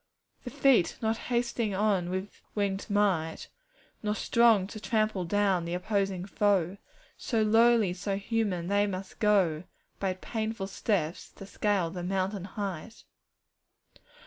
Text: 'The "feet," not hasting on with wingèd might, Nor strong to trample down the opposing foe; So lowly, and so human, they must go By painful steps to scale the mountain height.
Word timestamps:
'The 0.45 0.49
"feet," 0.49 0.97
not 1.03 1.17
hasting 1.29 1.75
on 1.75 2.09
with 2.09 2.41
wingèd 2.57 2.89
might, 2.89 3.49
Nor 4.01 4.15
strong 4.15 4.65
to 4.65 4.79
trample 4.79 5.25
down 5.25 5.63
the 5.63 5.75
opposing 5.75 6.25
foe; 6.25 6.77
So 7.19 7.43
lowly, 7.43 7.89
and 7.89 7.97
so 7.97 8.17
human, 8.17 8.65
they 8.65 8.87
must 8.87 9.19
go 9.19 9.63
By 9.99 10.13
painful 10.15 10.65
steps 10.65 11.29
to 11.33 11.45
scale 11.45 11.91
the 11.91 12.01
mountain 12.01 12.45
height. 12.45 13.03